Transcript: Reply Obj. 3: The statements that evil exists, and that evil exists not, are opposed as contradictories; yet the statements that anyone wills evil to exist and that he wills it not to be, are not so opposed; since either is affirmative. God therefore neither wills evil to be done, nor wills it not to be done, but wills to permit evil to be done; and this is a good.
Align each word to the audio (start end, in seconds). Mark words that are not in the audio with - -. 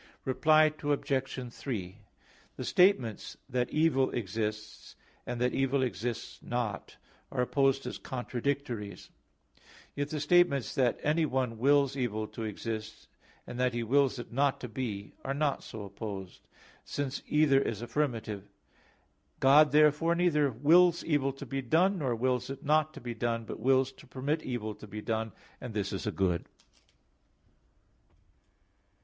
Reply 0.25 0.71
Obj. 0.83 1.53
3: 1.53 1.97
The 2.55 2.65
statements 2.65 3.37
that 3.47 3.69
evil 3.69 4.09
exists, 4.09 4.95
and 5.27 5.39
that 5.39 5.53
evil 5.53 5.83
exists 5.83 6.41
not, 6.41 6.97
are 7.31 7.43
opposed 7.43 7.85
as 7.85 7.99
contradictories; 7.99 9.11
yet 9.95 10.09
the 10.09 10.19
statements 10.19 10.73
that 10.73 10.99
anyone 11.03 11.59
wills 11.59 11.95
evil 11.95 12.25
to 12.29 12.41
exist 12.41 13.09
and 13.45 13.59
that 13.59 13.75
he 13.75 13.83
wills 13.83 14.17
it 14.17 14.31
not 14.33 14.59
to 14.61 14.67
be, 14.67 15.13
are 15.23 15.35
not 15.35 15.61
so 15.61 15.83
opposed; 15.83 16.47
since 16.83 17.21
either 17.27 17.59
is 17.61 17.83
affirmative. 17.83 18.49
God 19.39 19.71
therefore 19.71 20.15
neither 20.15 20.49
wills 20.51 21.03
evil 21.03 21.31
to 21.33 21.45
be 21.45 21.61
done, 21.61 21.99
nor 21.99 22.15
wills 22.15 22.49
it 22.49 22.63
not 22.65 22.91
to 22.95 23.01
be 23.01 23.13
done, 23.13 23.45
but 23.45 23.59
wills 23.59 23.91
to 23.91 24.07
permit 24.07 24.41
evil 24.41 24.73
to 24.73 24.87
be 24.87 25.03
done; 25.03 25.31
and 25.61 25.75
this 25.75 25.93
is 25.93 26.07
a 26.07 26.11
good. 26.11 26.45